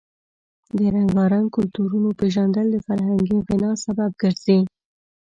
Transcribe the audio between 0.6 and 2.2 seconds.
د رنګارنګ کلتورونو